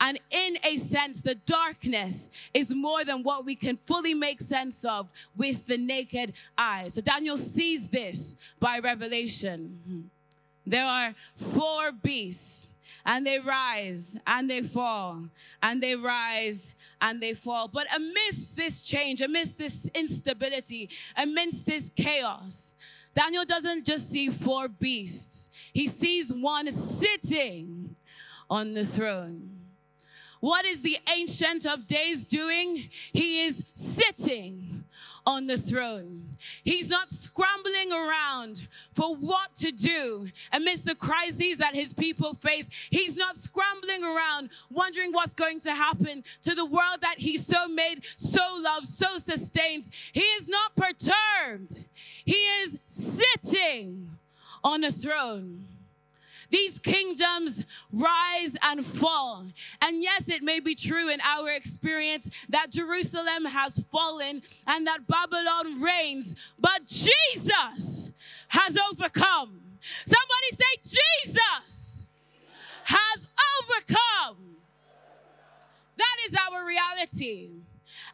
[0.00, 4.84] And in a sense, the darkness is more than what we can fully make sense
[4.84, 6.86] of with the naked eye.
[6.86, 10.10] So Daniel sees this by revelation.
[10.68, 12.66] There are four beasts.
[13.06, 15.28] and they rise and they fall
[15.62, 17.68] and they rise and they fall.
[17.68, 22.74] But amidst this change, amidst this instability, amidst this chaos,
[23.14, 27.96] Daniel doesn't just see four beasts, he sees one sitting
[28.50, 29.58] on the throne.
[30.40, 32.90] What is the Ancient of Days doing?
[33.12, 34.77] He is sitting
[35.28, 36.22] on the throne.
[36.64, 42.70] He's not scrambling around for what to do amidst the crises that his people face.
[42.88, 47.68] He's not scrambling around wondering what's going to happen to the world that he so
[47.68, 49.90] made, so loves, so sustains.
[50.12, 51.84] He is not perturbed.
[52.24, 54.08] He is sitting
[54.64, 55.66] on a throne.
[56.50, 59.46] These kingdoms rise and fall.
[59.82, 65.06] And yes, it may be true in our experience that Jerusalem has fallen and that
[65.06, 68.12] Babylon reigns, but Jesus
[68.48, 69.60] has overcome.
[70.06, 72.06] Somebody say, Jesus
[72.84, 73.28] has
[73.60, 74.56] overcome.
[75.96, 77.50] That is our reality.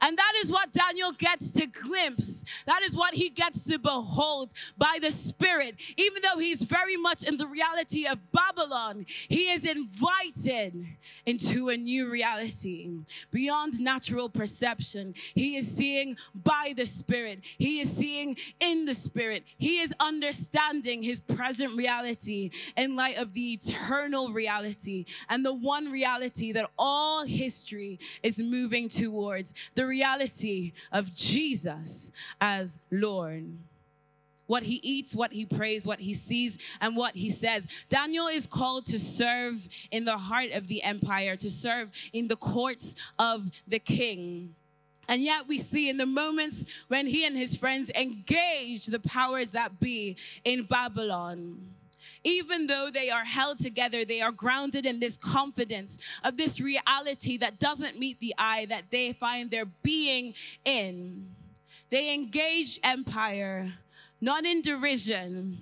[0.01, 2.45] And that is what Daniel gets to glimpse.
[2.67, 5.77] That is what he gets to behold by the Spirit.
[5.97, 10.87] Even though he's very much in the reality of Babylon, he is invited
[11.27, 12.91] into a new reality
[13.31, 15.15] beyond natural perception.
[15.35, 21.03] He is seeing by the Spirit, he is seeing in the Spirit, he is understanding
[21.03, 27.25] his present reality in light of the eternal reality and the one reality that all
[27.25, 29.55] history is moving towards.
[29.75, 32.11] The the reality of Jesus
[32.41, 33.59] as Lord
[34.47, 37.67] what he eats, what he prays, what he sees, and what he says.
[37.89, 42.37] Daniel is called to serve in the heart of the empire, to serve in the
[42.37, 44.55] courts of the king.
[45.09, 49.53] And yet, we see in the moments when he and his friends engage the powers
[49.53, 51.75] that be in Babylon
[52.23, 57.37] even though they are held together, they are grounded in this confidence of this reality
[57.39, 60.35] that doesn't meet the eye that they find their being
[60.65, 61.29] in.
[61.91, 63.73] They engage empire
[64.21, 65.59] not in derision,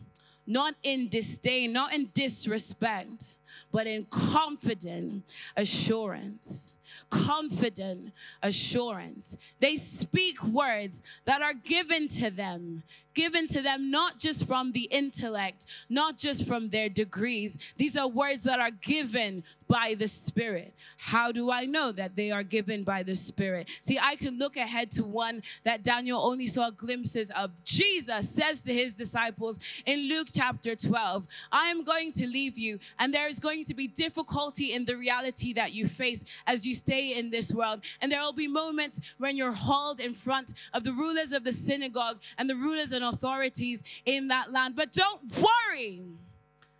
[0.46, 3.34] not in disdain, not in disrespect,
[3.72, 5.24] but in confident
[5.56, 6.72] assurance
[7.12, 8.12] confident
[8.42, 9.36] assurance.
[9.60, 12.82] They speak words that are given to them,
[13.14, 17.58] given to them not just from the intellect, not just from their degrees.
[17.76, 20.74] These are words that are given by the Spirit.
[20.98, 23.70] How do I know that they are given by the Spirit?
[23.80, 27.64] See, I can look ahead to one that Daniel only saw glimpses of.
[27.64, 32.80] Jesus says to his disciples in Luke chapter 12, I am going to leave you,
[32.98, 36.74] and there is going to be difficulty in the reality that you face as you
[36.74, 37.80] stay in this world.
[38.02, 41.52] And there will be moments when you're hauled in front of the rulers of the
[41.52, 44.76] synagogue and the rulers and authorities in that land.
[44.76, 46.02] But don't worry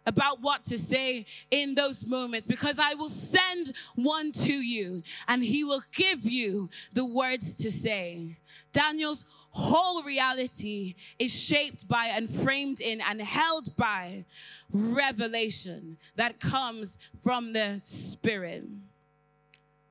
[0.06, 5.44] about what to say in those moments because I will send one to you and
[5.44, 8.38] he will give you the words to say.
[8.72, 14.24] Daniel's whole reality is shaped by and framed in and held by
[14.72, 18.64] revelation that comes from the Spirit.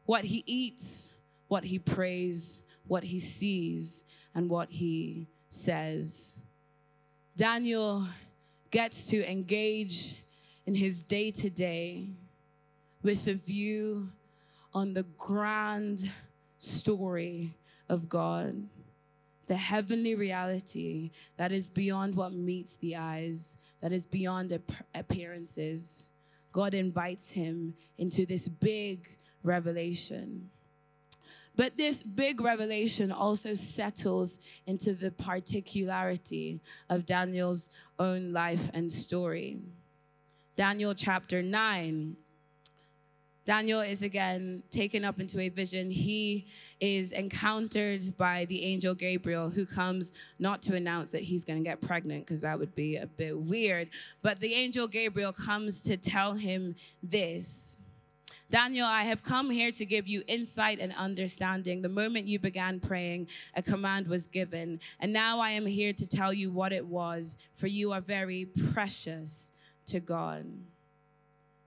[0.05, 1.09] What he eats,
[1.47, 2.57] what he prays,
[2.87, 4.03] what he sees,
[4.33, 6.31] and what he says.
[7.35, 8.07] Daniel
[8.71, 10.23] gets to engage
[10.65, 12.07] in his day to day
[13.03, 14.09] with a view
[14.73, 16.09] on the grand
[16.57, 17.57] story
[17.89, 18.63] of God,
[19.47, 24.57] the heavenly reality that is beyond what meets the eyes, that is beyond
[24.95, 26.05] appearances.
[26.53, 29.09] God invites him into this big
[29.43, 30.49] revelation.
[31.55, 39.59] But this big revelation also settles into the particularity of Daniel's own life and story.
[40.55, 42.15] Daniel chapter 9.
[43.43, 45.89] Daniel is again taken up into a vision.
[45.89, 46.45] He
[46.79, 51.67] is encountered by the angel Gabriel, who comes not to announce that he's going to
[51.67, 53.89] get pregnant, because that would be a bit weird.
[54.21, 57.77] But the angel Gabriel comes to tell him this
[58.51, 61.81] Daniel, I have come here to give you insight and understanding.
[61.81, 64.81] The moment you began praying, a command was given.
[64.99, 68.45] And now I am here to tell you what it was, for you are very
[68.73, 69.53] precious
[69.85, 70.45] to God.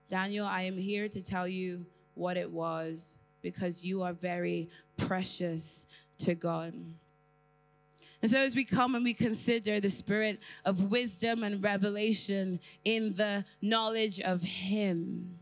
[0.09, 5.87] Daniel, I am here to tell you what it was, because you are very precious
[6.19, 6.75] to God.
[8.21, 13.15] And so, as we come and we consider the spirit of wisdom and revelation in
[13.15, 15.39] the knowledge of Him,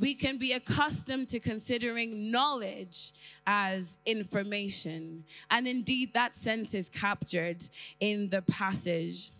[0.00, 3.12] we can be accustomed to considering knowledge
[3.46, 5.24] as information.
[5.50, 7.68] And indeed, that sense is captured
[8.00, 9.30] in the passage.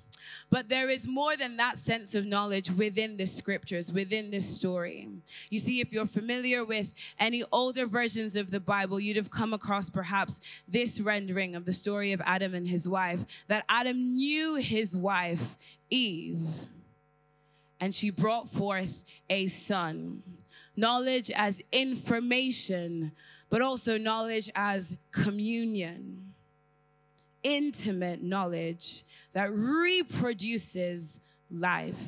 [0.50, 5.08] But there is more than that sense of knowledge within the scriptures, within this story.
[5.48, 9.54] You see, if you're familiar with any older versions of the Bible, you'd have come
[9.54, 14.56] across perhaps this rendering of the story of Adam and his wife that Adam knew
[14.56, 15.56] his wife,
[15.88, 16.66] Eve,
[17.80, 20.22] and she brought forth a son.
[20.76, 23.12] Knowledge as information,
[23.48, 26.32] but also knowledge as communion,
[27.42, 32.02] intimate knowledge that reproduces life.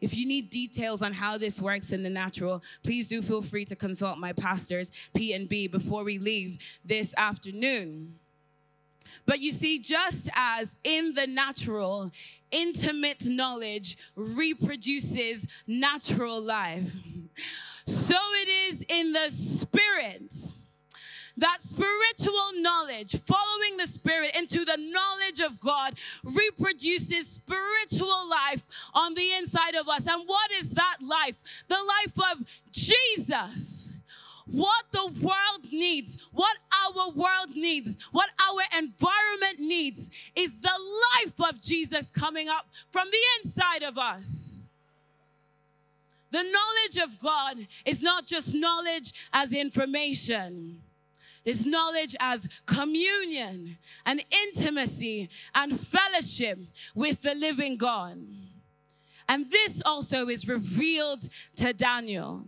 [0.00, 3.64] If you need details on how this works in the natural, please do feel free
[3.66, 8.18] to consult my pastors, P and B, before we leave this afternoon.
[9.24, 12.12] But you see, just as in the natural,
[12.50, 16.94] intimate knowledge reproduces natural life,
[17.86, 20.32] so it is in the spirit
[21.36, 29.14] that spiritual knowledge, following the Spirit into the knowledge of God, reproduces spiritual life on
[29.14, 30.06] the inside of us.
[30.06, 31.38] And what is that life?
[31.68, 33.92] The life of Jesus.
[34.46, 36.56] What the world needs, what
[36.86, 40.78] our world needs, what our environment needs is the
[41.16, 44.45] life of Jesus coming up from the inside of us.
[46.30, 50.82] The knowledge of God is not just knowledge as information
[51.46, 56.58] It's knowledge as communion and intimacy and fellowship
[56.92, 58.18] with the living God.
[59.28, 62.44] And this also is revealed to Daniel.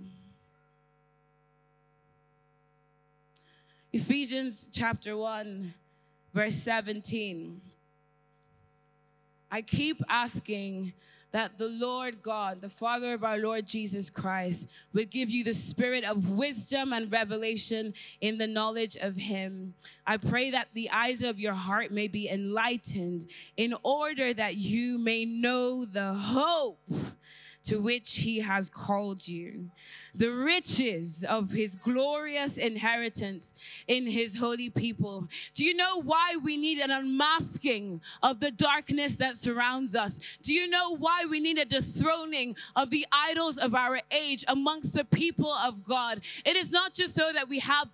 [3.93, 5.75] Ephesians chapter 1,
[6.35, 7.61] verse 17.
[9.51, 10.93] I keep asking
[11.31, 15.55] that the Lord God, the Father of our Lord Jesus Christ, would give you the
[15.55, 19.75] spirit of wisdom and revelation in the knowledge of Him.
[20.07, 23.27] I pray that the eyes of your heart may be enlightened
[23.57, 26.81] in order that you may know the hope
[27.69, 29.71] to which he has called you,
[30.15, 33.53] the riches of his glorious inheritance
[33.87, 35.29] in his holy people.
[35.53, 40.19] Do you know why we need an unmasking of the darkness that surrounds us?
[40.43, 44.95] Do you know why we need a dethroning of the idols of our age amongst
[44.95, 46.23] the people of God?
[46.47, 47.89] It is not just so that we have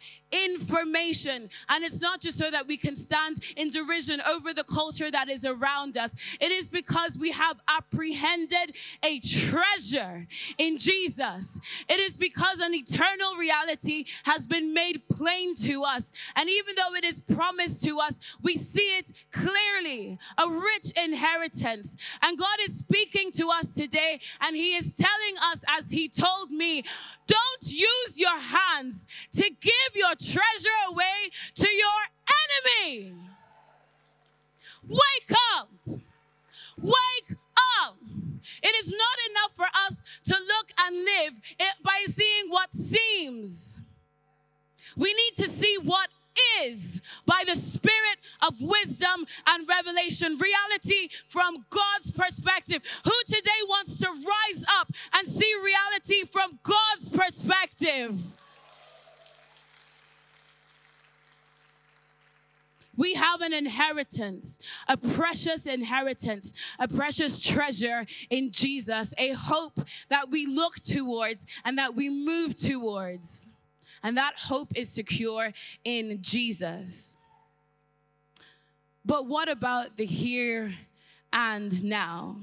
[0.46, 5.10] information and it's not just so that we can stand in derision over the culture
[5.10, 6.14] that is around us.
[6.40, 10.26] It is because we have apprehended a treasure
[10.58, 11.60] in Jesus.
[11.88, 16.12] It is because an eternal reality has been made plain to us.
[16.36, 21.96] And even though it is promised to us, we see it clearly a rich inheritance.
[22.22, 26.50] And God is speaking to us today, and He is telling us, as He told
[26.50, 26.82] me,
[27.26, 32.00] don't use your hands to give your treasure away to your
[32.86, 33.14] enemy.
[34.88, 35.70] Wake up.
[36.78, 37.38] Wake
[37.76, 37.96] up.
[38.62, 41.40] It is not enough for us to look and live
[41.82, 43.76] by seeing what seems.
[44.96, 46.08] We need to see what
[46.62, 52.82] is by the spirit of wisdom and revelation, reality from God's perspective.
[53.04, 58.20] Who today wants to rise up and see reality from God's perspective?
[62.96, 70.30] We have an inheritance, a precious inheritance, a precious treasure in Jesus, a hope that
[70.30, 73.46] we look towards and that we move towards.
[74.02, 75.52] And that hope is secure
[75.84, 77.16] in Jesus.
[79.04, 80.74] But what about the here
[81.32, 82.36] and now?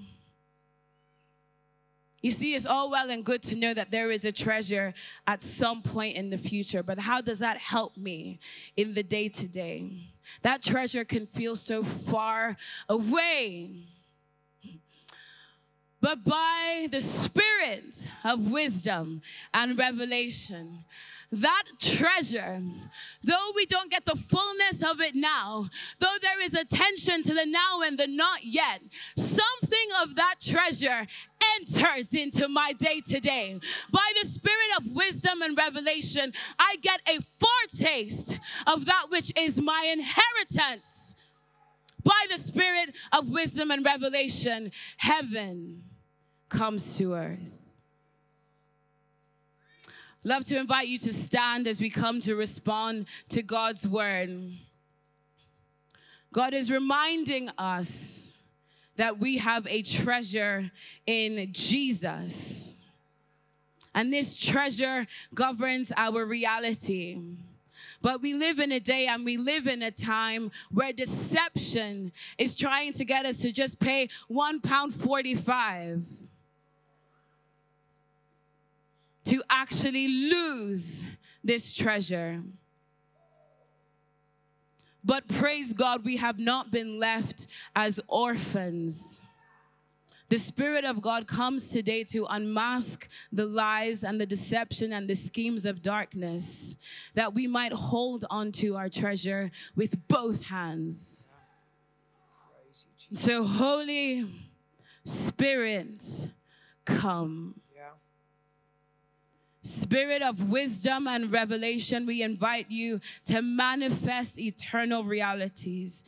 [2.22, 4.94] You see, it's all well and good to know that there is a treasure
[5.26, 8.40] at some point in the future, but how does that help me
[8.78, 10.12] in the day to day?
[10.44, 12.58] That treasure can feel so far
[12.88, 13.72] away.
[16.00, 19.22] But by the spirit of wisdom
[19.54, 20.86] and revelation,
[21.32, 22.62] that treasure,
[23.24, 25.70] though we don't get the fullness of it now,
[26.00, 28.82] though there is attention to the now and the not yet,
[29.16, 31.06] something of that treasure
[31.60, 33.60] enters into my day to day.
[33.92, 39.62] By the spirit of wisdom and revelation, I get a foretaste of that which is
[39.62, 41.16] my inheritance.
[42.04, 45.84] By the spirit of wisdom and revelation, heaven
[46.50, 47.58] comes to earth.
[50.24, 54.52] Love to invite you to stand as we come to respond to God's word.
[56.32, 58.21] God is reminding us
[59.02, 60.70] that we have a treasure
[61.08, 62.76] in Jesus.
[63.96, 67.20] And this treasure governs our reality.
[68.04, 72.54] But we live in a day and we live in a time where deception is
[72.54, 76.06] trying to get us to just pay one pound 45
[79.24, 81.02] to actually lose
[81.44, 82.44] this treasure.
[85.04, 89.20] But praise God, we have not been left as orphans.
[90.30, 95.16] The Spirit of God comes today to unmask the lies and the deception and the
[95.16, 96.76] schemes of darkness
[97.16, 101.28] that we might hold onto our treasure with both hands.
[103.12, 104.26] So, Holy
[105.04, 106.30] Spirit,
[106.86, 107.61] come.
[109.64, 116.04] Spirit of wisdom and revelation, we invite you to manifest eternal realities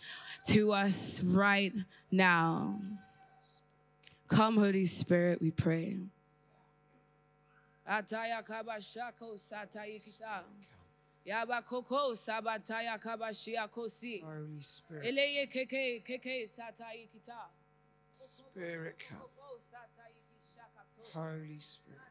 [0.47, 1.73] to us right
[2.11, 2.79] now.
[4.27, 5.97] Come, Holy Spirit, we pray.
[7.87, 9.37] Ataya kabashako.
[11.27, 14.23] Yabakoko sabataya kabashia kosi.
[14.23, 15.05] Holy Spirit.
[15.05, 17.37] Eleye keke keke satayikita.
[18.09, 19.19] Spirit come.
[21.13, 22.02] Holy Spirit